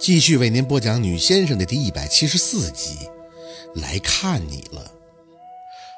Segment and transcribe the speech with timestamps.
[0.00, 2.96] 继续为您播讲《女先生》的第一百七十四集，
[3.74, 4.90] 来看你了，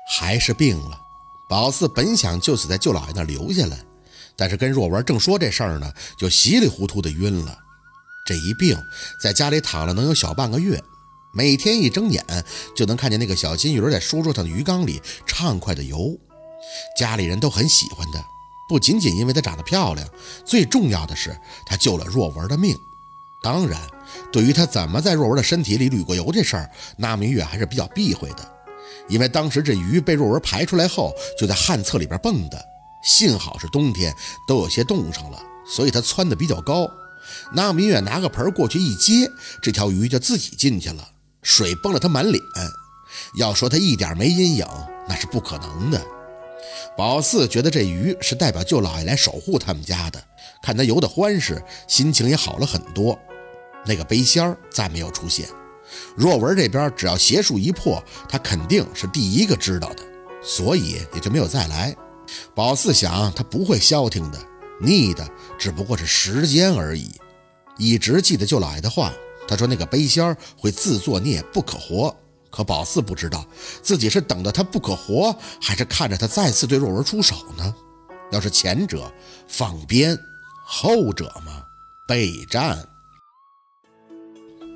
[0.08, 1.00] 还是病了。
[1.48, 3.78] 宝四本想就此在舅老爷那留下来，
[4.34, 7.56] 但是跟若文正说这事儿呢，就稀里糊涂的晕了。
[8.26, 8.76] 这一病，
[9.22, 10.82] 在家里躺了能有小半个月，
[11.32, 12.24] 每天一睁眼
[12.74, 16.18] 就能看见那个小金鱼在书桌上的鱼缸里畅快的游，
[16.98, 18.20] 家里人都很喜欢她，
[18.68, 20.04] 不仅仅因为她长得漂亮，
[20.44, 22.76] 最重要的是她救了若文的命。
[23.42, 23.80] 当然，
[24.32, 28.38] 对于他怎么在若文的身体里旅过游这事儿，那明月还是比较避讳的，
[29.08, 32.64] 因为当时这鱼被若文排出来后，就在旱厕里边蹦的，
[33.02, 34.14] 幸好是冬天，
[34.46, 36.88] 都有些冻上了，所以它窜得比较高。
[37.52, 39.28] 那明月拿个盆过去一接，
[39.60, 41.08] 这条鱼就自己进去了，
[41.42, 42.40] 水崩了他满脸。
[43.36, 44.66] 要说他一点没阴影，
[45.08, 46.00] 那是不可能的。
[46.96, 50.22] 宝四觉得这鱼是代表舅老爷来守护他们家的，
[50.62, 53.18] 看他游得欢实，心情也好了很多。
[53.86, 55.48] 那个背仙儿再没有出现。
[56.16, 60.02] 若文这边只要邪术一破，他肯定是第一个知道的，
[60.42, 61.94] 所以也就没有再来。
[62.54, 64.38] 宝四想，他不会消停的，
[64.80, 65.28] 腻的
[65.58, 67.10] 只不过是时间而已。
[67.76, 69.12] 一直记得舅老爷的话，
[69.46, 72.14] 他说那个背仙儿会自作孽，不可活。
[72.50, 73.46] 可宝四不知道
[73.82, 77.74] 自己是等着他不可活，还是看着他再次对若文出手呢？
[78.30, 79.12] 要是前者，
[79.48, 80.16] 放鞭；
[80.64, 81.62] 后者嘛，
[82.06, 82.86] 备战。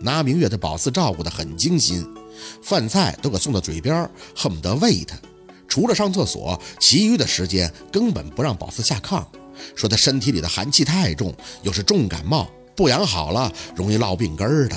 [0.01, 2.07] 拿明月的宝四照顾得很精心，
[2.63, 5.17] 饭菜都给送到嘴边，恨不得喂他。
[5.69, 9.25] 除了上厕所，其余的时间根本不让宝四下炕，
[9.75, 14.77] 说他身体里的寒气太重，又是重感冒，不养好了容易落病根儿的。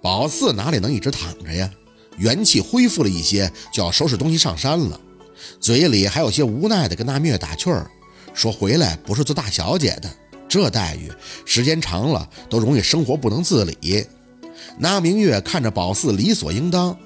[0.00, 1.70] 宝四哪里能一直躺着呀？
[2.16, 5.00] 元气恢复了一些，就要收拾东西上山了，
[5.60, 7.90] 嘴里还有些无奈的跟那明月打趣儿，
[8.32, 10.10] 说回来不是做大小姐的，
[10.48, 11.12] 这待遇
[11.44, 14.06] 时间长了都容易生活不能自理。
[14.78, 16.96] 那明月看着宝四，理所应当。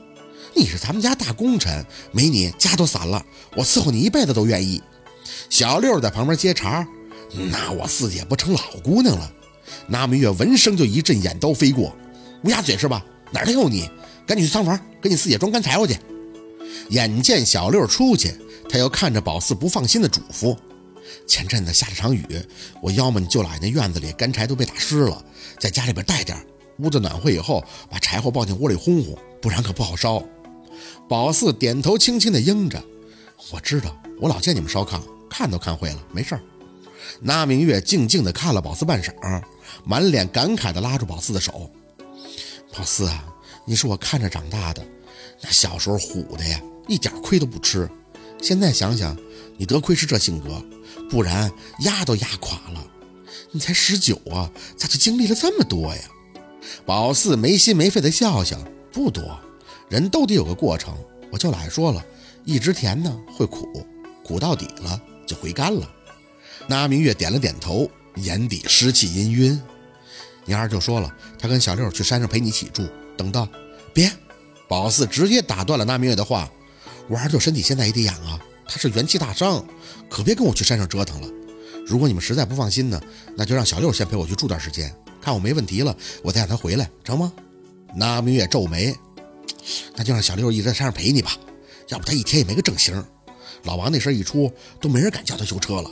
[0.55, 3.24] 你是咱们家大功臣，没你家都散了。
[3.55, 4.83] 我伺候你一辈子都愿意。
[5.51, 6.86] 小六在旁边接茬，
[7.51, 9.30] 那我四姐不成老姑娘了？
[9.86, 11.95] 那明月闻声就一阵眼刀飞过，
[12.45, 13.05] 乌鸦嘴是吧？
[13.30, 13.89] 哪儿都有你，
[14.27, 15.96] 赶紧去仓房给你四姐装干柴火去。
[16.89, 18.34] 眼见小六出去，
[18.68, 20.57] 他又看着宝四不放心的嘱咐：
[21.27, 22.24] 前阵子下了场雨，
[22.80, 25.23] 我要么你舅老爷那院子里干柴都被打湿了，
[25.61, 26.42] 在家里边带点。
[26.78, 30.22] 屋子暖和以后，把柴火抱进窝里烘烘，不然可不好烧。
[31.08, 32.83] 宝四点头，轻轻地应着
[33.50, 36.40] ：“我知道，我老见你们烧炕，看都看会了，没事儿。”
[37.20, 39.42] 那明月静静地看了宝四半晌，
[39.84, 41.70] 满脸感慨地拉住宝四的手
[42.72, 43.24] ：“宝四啊，
[43.64, 44.86] 你是我看着长大的，
[45.40, 47.89] 那小时候虎的呀，一点亏都不吃。
[48.40, 49.16] 现在想想，
[49.56, 50.62] 你得亏是这性格，
[51.10, 51.50] 不然
[51.80, 52.86] 压都压垮了。
[53.50, 56.02] 你才十九啊，咋就经历了这么多呀？”
[56.85, 58.58] 宝四没心没肺的笑笑，
[58.92, 59.39] 不多，
[59.89, 60.95] 人都得有个过程。
[61.30, 62.05] 我舅姥爷说了，
[62.45, 63.86] 一直甜呢会苦，
[64.24, 65.89] 苦到底了就回甘了。
[66.67, 69.58] 那明月点了点头，眼底湿气氤氲。
[70.45, 72.86] 你二就说了，他跟小六去山上陪你一起住。
[73.17, 73.46] 等到，
[73.92, 74.11] 别，
[74.67, 76.51] 宝四直接打断了那明月的话。
[77.08, 79.64] 我二舅身体现在也得养啊，他是元气大伤，
[80.08, 81.29] 可别跟我去山上折腾了。
[81.86, 83.01] 如果你们实在不放心呢，
[83.36, 84.95] 那就让小六先陪我去住段时间。
[85.28, 87.30] 看我没问题了，我再让他回来，成吗？
[87.94, 88.96] 那明月皱眉，
[89.94, 91.36] 那就让小六一直在山上陪你吧，
[91.89, 93.05] 要不他一天也没个正形。
[93.64, 94.50] 老王那事一出，
[94.80, 95.90] 都没人敢叫他修车了。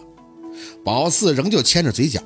[0.83, 2.23] 宝四仍旧牵着嘴角，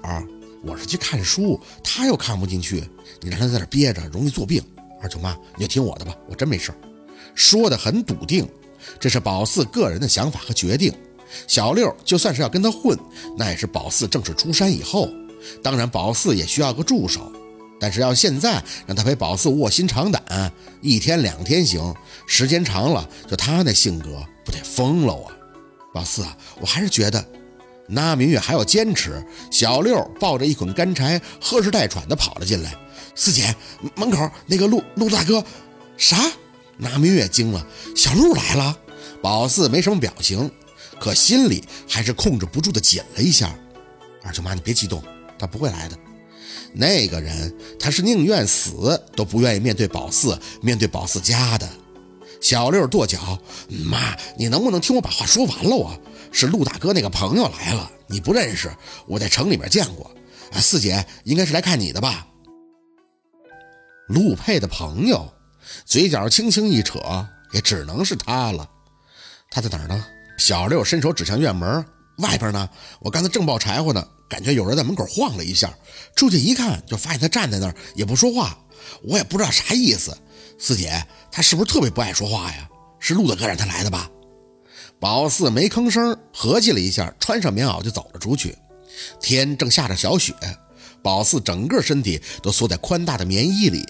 [0.62, 2.84] 我是去看书，他又看不进去，
[3.20, 4.62] 你让他在这憋着，容易作病。
[5.02, 6.72] 二舅妈，你就听我的吧，我真没事。
[7.34, 8.48] 说的很笃定，
[9.00, 10.94] 这是宝四个人的想法和决定。
[11.48, 12.96] 小六就算是要跟他混，
[13.36, 15.08] 那也是宝四正式出山以后。
[15.62, 17.32] 当然，宝四也需要个助手，
[17.80, 21.94] 但是要现在让他陪宝四卧薪尝胆，一天两天行，
[22.26, 25.32] 时间长了，就他那性格，不得疯了啊！
[25.92, 27.24] 宝四啊，我还是觉得，
[27.88, 29.24] 那明月还要坚持。
[29.50, 32.74] 小六抱着一捆干柴，喝哧带喘的跑了进来。
[33.14, 33.54] 四姐，
[33.96, 35.44] 门口那个陆陆大哥，
[35.96, 36.16] 啥？
[36.76, 37.66] 那明月惊了，
[37.96, 38.78] 小陆来了。
[39.20, 40.50] 宝四没什么表情，
[40.98, 43.54] 可心里还是控制不住的紧了一下。
[44.22, 45.02] 二舅妈，你别激动。
[45.40, 45.98] 他不会来的，
[46.74, 51.66] 那个人他是宁愿死都不愿意面对宝四，面对宝四家的。
[52.42, 53.38] 小六跺脚，
[53.68, 55.74] 妈，你能不能听我把话说完了？
[55.74, 55.98] 我
[56.30, 58.70] 是陆大哥那个朋友来了，你不认识，
[59.06, 60.10] 我在城里面见过。
[60.52, 62.26] 啊四姐应该是来看你的吧？
[64.08, 65.32] 陆佩的朋友，
[65.84, 66.98] 嘴角轻轻一扯，
[67.52, 68.68] 也只能是他了。
[69.50, 70.04] 他在哪儿呢？
[70.38, 71.84] 小六伸手指向院门，
[72.18, 72.68] 外边呢。
[73.00, 74.06] 我刚才正抱柴火呢。
[74.30, 75.76] 感觉有人在门口晃了一下，
[76.14, 78.56] 出去一看，就发现他站在那儿也不说话。
[79.02, 80.16] 我也不知道啥意思。
[80.58, 82.68] 四姐，他是不是特别不爱说话呀？
[83.00, 84.08] 是陆大哥让他来的吧？
[85.00, 88.56] 宝四没吭声，合计了一下，穿上棉袄就走了出去。
[89.20, 90.34] 天正下着小雪，
[91.02, 93.84] 宝四整个身体都缩在宽大的棉衣里，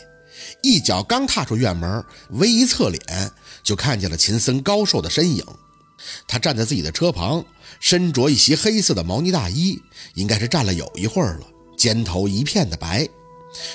[0.62, 3.30] 一脚刚踏出院门，微一侧脸，
[3.62, 5.44] 就看见了秦森高瘦的身影。
[6.26, 7.44] 他站在自己的车旁，
[7.80, 9.80] 身着一袭黑色的毛呢大衣，
[10.14, 13.08] 应该是站了有一会儿了，肩头一片的白。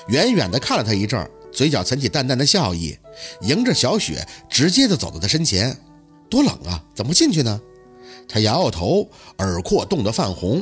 [0.08, 2.98] 远远的看了他一阵，嘴角噙起淡淡的笑意，
[3.42, 5.76] 迎着小雪，直接就走到他身前。
[6.30, 7.62] 多冷啊，怎么不进去呢？
[8.28, 9.08] 他摇摇头，
[9.38, 10.60] 耳廓冻得泛红。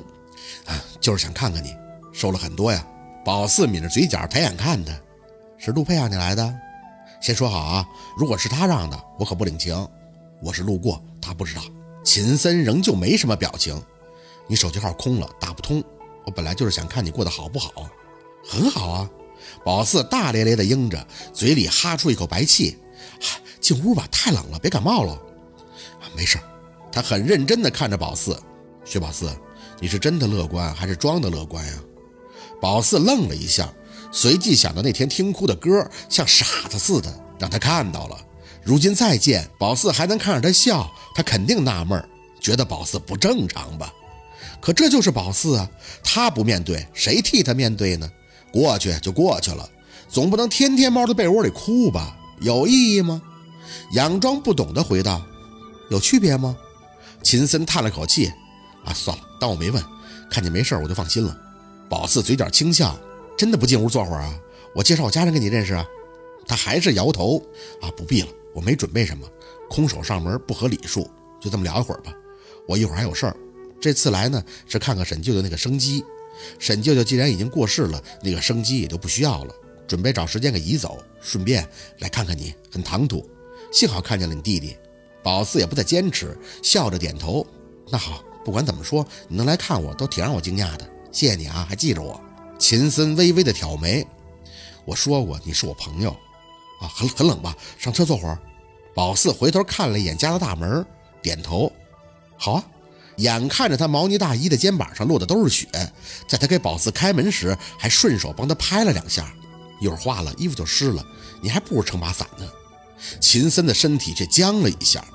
[0.65, 1.73] 啊，就是想看看你，
[2.11, 2.85] 瘦了很多呀。
[3.23, 4.93] 宝四抿着嘴角，抬眼看他，
[5.57, 6.53] 是陆佩让你来的。
[7.21, 7.87] 先说好啊，
[8.17, 9.87] 如果是他让的，我可不领情。
[10.41, 11.61] 我是路过，他不知道。
[12.03, 13.81] 秦森仍旧没什么表情。
[14.45, 15.81] 你手机号空了，打不通。
[16.25, 17.71] 我本来就是想看你过得好不好。
[18.45, 19.09] 很好啊。
[19.63, 22.77] 宝四大咧咧地应着，嘴里哈出一口白气。
[23.61, 25.17] 进屋吧，太冷了，别感冒了。
[26.15, 26.37] 没事。
[26.91, 28.37] 他很认真地看着宝四。
[28.85, 29.33] 薛宝四，
[29.79, 31.73] 你是真的乐观还是装的乐观呀？
[32.59, 33.73] 宝四愣了一下，
[34.11, 38.17] 随即想到那天听哭的歌，像傻子似的，让他看到了。
[38.63, 42.03] 如今再见，宝四还能看着他笑，他肯定纳闷，
[42.39, 43.93] 觉得宝四不正常吧？
[44.61, 45.69] 可这就是宝四啊，
[46.03, 48.09] 他不面对，谁替他面对呢？
[48.51, 49.69] 过去就过去了，
[50.07, 52.15] 总不能天天猫在被窝里哭吧？
[52.39, 53.21] 有意义吗？
[53.93, 55.21] 佯装不懂的回道
[55.89, 56.55] ：“有区别吗？”
[57.23, 58.31] 秦森叹了口气
[58.85, 59.83] ：“啊，算了，当我没问。
[60.29, 61.37] 看见没事我就放心了。”
[61.89, 62.97] 宝四嘴角轻笑
[63.37, 64.33] ：“真的不进屋坐会儿啊？
[64.75, 65.85] 我介绍我家人给你认识啊？”
[66.45, 67.41] 他还是摇头
[67.81, 69.27] ：“啊，不必了。”我没准备什么，
[69.69, 71.09] 空手上门不合礼数，
[71.41, 72.13] 就这么聊一会儿吧。
[72.67, 73.35] 我一会儿还有事儿。
[73.81, 76.03] 这次来呢，是看看沈舅舅那个生机。
[76.57, 79.53] 沈舅舅既然已经过世了，那个生机也就不需要了，
[79.87, 81.67] 准备找时间给移走，顺便
[81.99, 83.27] 来看看你，很唐突。
[83.71, 84.77] 幸好看见了你弟弟，
[85.21, 87.45] 宝四也不再坚持，笑着点头。
[87.89, 92.19] 那好，不管怎么说，你能来看我都挺让我惊讶的，谢谢你啊，还记着我。
[92.57, 94.05] 秦森微微的挑眉，
[94.85, 96.15] 我说过你是我朋友。
[96.83, 97.55] 啊，很很冷吧？
[97.79, 98.37] 上车坐会儿。
[98.93, 100.85] 宝四回头看了一眼家的大门，
[101.21, 101.71] 点头。
[102.37, 102.63] 好啊。
[103.17, 105.67] 眼看着他毛呢大衣的肩膀上落的都是雪，
[106.27, 109.31] 在他给宝四开门时，还顺手帮他拍了两下。
[109.79, 111.05] 一会儿化了，衣服就湿了，
[111.39, 112.49] 你还不如撑把伞呢。
[113.21, 115.05] 秦森的身体却僵了一下，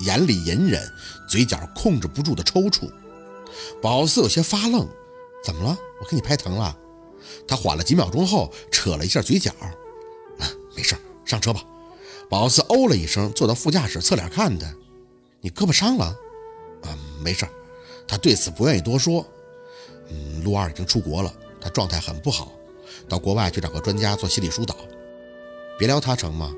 [0.00, 0.86] 眼里隐忍，
[1.26, 2.92] 嘴角控制不住的抽搐。
[3.80, 4.86] 宝四有些发愣，
[5.42, 5.74] 怎么了？
[6.02, 6.76] 我给你拍疼了？
[7.46, 9.50] 他缓了几秒钟后，扯了一下嘴角。
[9.60, 9.72] 啊
[10.76, 10.94] 没事，
[11.28, 11.62] 上车吧。
[12.30, 14.66] 宝四哦了一声，坐到副驾驶，侧脸看他
[15.40, 16.06] ：“你胳膊伤了
[16.82, 17.46] ？”“啊，没事。”
[18.08, 19.26] 他对此不愿意多说。
[20.10, 22.52] “嗯，陆二已经出国了，他状态很不好，
[23.08, 24.74] 到国外去找个专家做心理疏导。
[25.78, 26.52] 别聊他成吗？